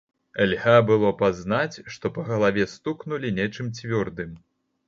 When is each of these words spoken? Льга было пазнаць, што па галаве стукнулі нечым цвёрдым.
Льга 0.51 0.77
было 0.89 1.11
пазнаць, 1.19 1.83
што 1.97 2.13
па 2.15 2.25
галаве 2.31 2.67
стукнулі 2.75 3.33
нечым 3.41 3.73
цвёрдым. 3.77 4.35